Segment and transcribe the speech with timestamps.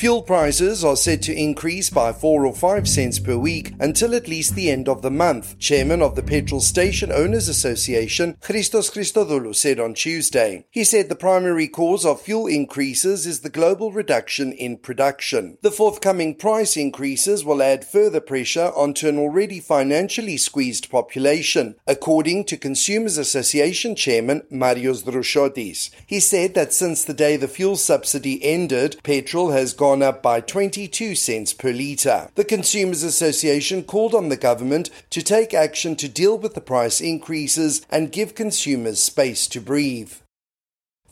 [0.00, 4.28] Fuel prices are said to increase by 4 or 5 cents per week until at
[4.28, 9.54] least the end of the month, Chairman of the Petrol Station Owners Association, Christos Christodoulou,
[9.54, 10.64] said on Tuesday.
[10.70, 15.58] He said the primary cause of fuel increases is the global reduction in production.
[15.60, 22.46] The forthcoming price increases will add further pressure onto an already financially squeezed population, according
[22.46, 25.90] to Consumers Association Chairman Marios Drousiotis.
[26.06, 30.22] He said that since the day the fuel subsidy ended, petrol has gone gone up
[30.22, 32.28] by 22 cents per litre.
[32.36, 37.00] The Consumers Association called on the government to take action to deal with the price
[37.00, 40.12] increases and give consumers space to breathe.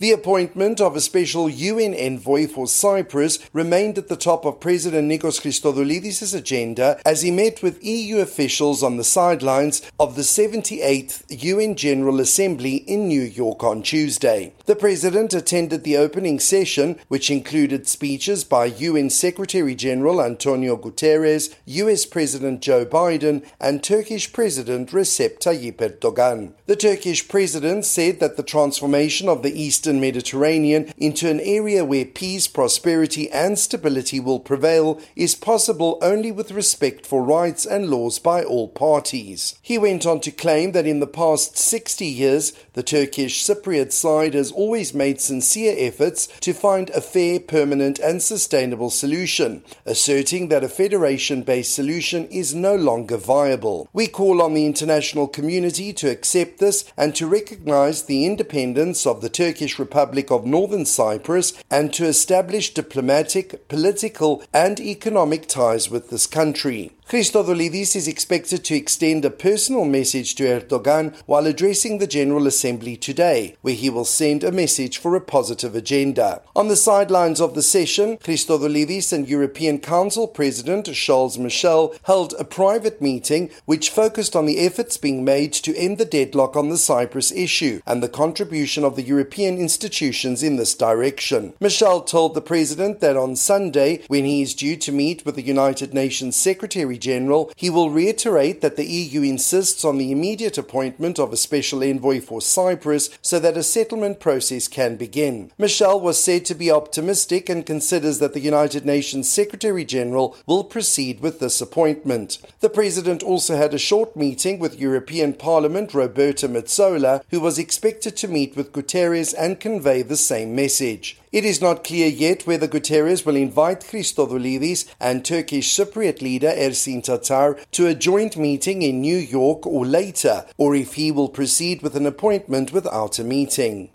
[0.01, 5.11] The appointment of a special UN envoy for Cyprus remained at the top of President
[5.11, 11.25] Nikos Christodoulides' agenda as he met with EU officials on the sidelines of the 78th
[11.43, 14.53] UN General Assembly in New York on Tuesday.
[14.67, 21.53] The president attended the opening session, which included speeches by UN Secretary General Antonio Guterres,
[21.67, 26.53] US President Joe Biden, and Turkish President Recep Tayyip Erdogan.
[26.67, 31.83] The Turkish president said that the transformation of the Eastern Eastern Mediterranean into an area
[31.83, 37.89] where peace, prosperity, and stability will prevail is possible only with respect for rights and
[37.89, 39.59] laws by all parties.
[39.63, 44.35] He went on to claim that in the past 60 years, the Turkish Cypriot side
[44.35, 50.65] has always made sincere efforts to find a fair, permanent, and sustainable solution, asserting that
[50.65, 53.89] a federation based solution is no longer viable.
[53.95, 59.23] We call on the international community to accept this and to recognize the independence of
[59.23, 66.11] the Turkish Republic of Northern Cyprus and to establish diplomatic, political, and economic ties with
[66.11, 66.93] this country.
[67.09, 72.99] Christodoulides is expected to extend a personal message to Erdogan while addressing the General Assembly
[72.99, 76.43] today, where he will send a message for a positive agenda.
[76.55, 82.45] On the sidelines of the session, Christodoulides and European Council President Charles Michel held a
[82.45, 86.77] private meeting which focused on the efforts being made to end the deadlock on the
[86.77, 91.55] Cyprus issue and the contribution of the European institutions in this direction.
[91.59, 95.41] Michel told the president that on Sunday, when he is due to meet with the
[95.43, 101.19] United Nations Secretary General, he will reiterate that the EU insists on the immediate appointment
[101.19, 105.51] of a special envoy for Cyprus so that a settlement process can begin.
[105.59, 110.65] Michel was said to be optimistic and considers that the United Nations Secretary General will
[110.65, 112.39] proceed with this appointment.
[112.61, 118.17] The president also had a short meeting with European Parliament Roberta Metsola, who was expected
[118.17, 121.19] to meet with Guterres and convey the same message.
[121.31, 127.03] It is not clear yet whether Guterres will invite Christodoulides and Turkish Cypriot leader Ersin
[127.03, 131.83] Tatar to a joint meeting in New York or later, or if he will proceed
[131.83, 133.91] with an appointment without a meeting.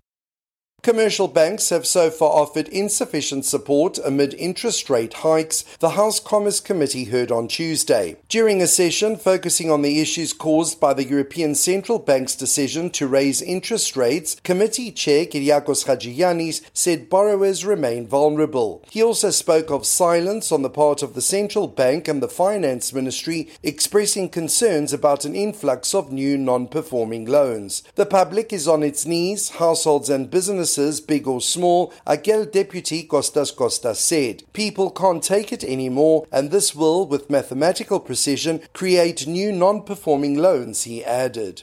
[0.84, 6.60] Commercial banks have so far offered insufficient support amid interest rate hikes, the House Commerce
[6.60, 8.16] Committee heard on Tuesday.
[8.28, 13.06] During a session focusing on the issues caused by the European Central Bank's decision to
[13.06, 18.84] raise interest rates, Committee Chair Kyriakos Hadjiyannis said borrowers remain vulnerable.
[18.90, 22.92] He also spoke of silence on the part of the Central Bank and the Finance
[22.92, 27.82] Ministry, expressing concerns about an influx of new non performing loans.
[27.94, 33.04] The public is on its knees, households and businesses businesses, big or small, Akel Deputy
[33.04, 34.42] Costas Kostas said.
[34.52, 40.36] People can't take it anymore, and this will, with mathematical precision, create new non performing
[40.36, 41.62] loans, he added.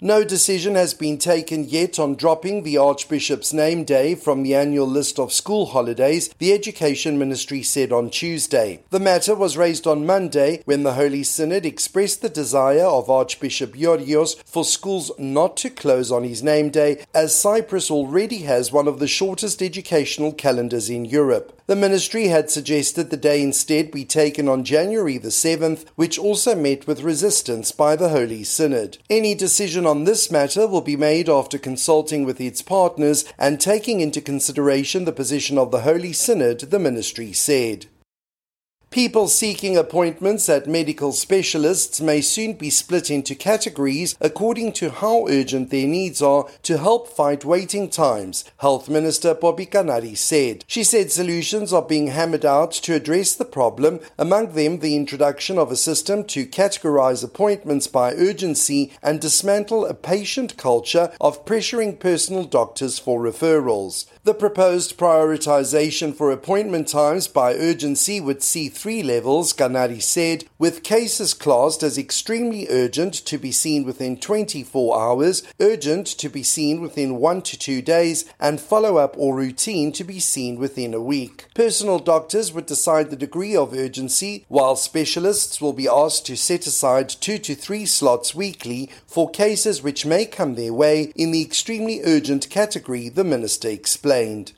[0.00, 4.88] No decision has been taken yet on dropping the Archbishop's name day from the annual
[4.88, 8.82] list of school holidays, the Education Ministry said on Tuesday.
[8.90, 13.76] The matter was raised on Monday when the Holy Synod expressed the desire of Archbishop
[13.76, 18.88] Georgios for schools not to close on his name day, as Cyprus already has one
[18.88, 21.60] of the shortest educational calendars in Europe.
[21.66, 26.54] The ministry had suggested the day instead be taken on January the 7th, which also
[26.54, 28.98] met with resistance by the Holy Synod.
[29.08, 34.00] Any decision on this matter will be made after consulting with its partners and taking
[34.00, 37.86] into consideration the position of the Holy Synod, the ministry said.
[38.94, 45.26] People seeking appointments at medical specialists may soon be split into categories according to how
[45.26, 50.64] urgent their needs are to help fight waiting times, Health Minister Poppy Kanari said.
[50.68, 55.58] She said solutions are being hammered out to address the problem, among them the introduction
[55.58, 61.98] of a system to categorize appointments by urgency and dismantle a patient culture of pressuring
[61.98, 64.06] personal doctors for referrals.
[64.22, 70.82] The proposed prioritization for appointment times by urgency would see three levels, Kanari said, with
[70.82, 76.82] cases classed as extremely urgent to be seen within 24 hours, urgent to be seen
[76.82, 81.00] within one to two days, and follow up or routine to be seen within a
[81.00, 81.46] week.
[81.54, 86.66] Personal doctors would decide the degree of urgency, while specialists will be asked to set
[86.66, 91.40] aside two to three slots weekly for cases which may come their way in the
[91.40, 94.52] extremely urgent category, the minister explained.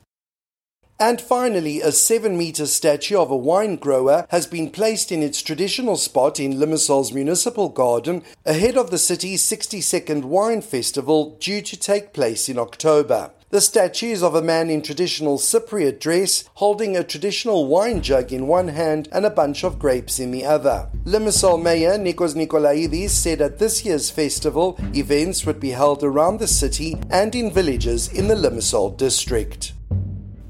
[0.99, 5.43] And finally, a 7 meter statue of a wine grower has been placed in its
[5.43, 11.77] traditional spot in Limassol's municipal garden ahead of the city's 62nd Wine Festival due to
[11.79, 13.33] take place in October.
[13.51, 18.33] The statue is of a man in traditional Cypriot dress, holding a traditional wine jug
[18.33, 20.89] in one hand and a bunch of grapes in the other.
[21.05, 26.49] Limassol Mayor Nikos Nikolaidis said at this year's festival, events would be held around the
[26.49, 29.75] city and in villages in the Limassol district.